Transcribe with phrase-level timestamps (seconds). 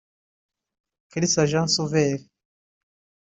[1.09, 2.17] Kalisa Jean Sauveur